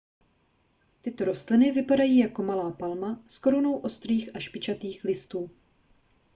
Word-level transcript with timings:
tyto 1.01 1.25
rostliny 1.25 1.71
vypadají 1.71 2.17
jako 2.17 2.43
malá 2.43 2.71
palma 2.71 3.23
s 3.27 3.39
korunou 3.39 3.77
ostrých 3.77 4.35
a 4.35 4.39
špičatých 4.39 5.03
listů 5.03 5.51